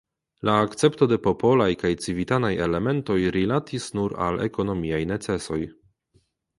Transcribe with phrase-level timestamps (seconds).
[0.47, 5.65] La akcepto de popolaj kaj civitanaj elementoj rilatis nur al ekonomiaj necesoj.